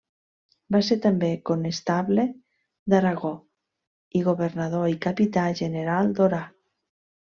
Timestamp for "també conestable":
1.01-2.25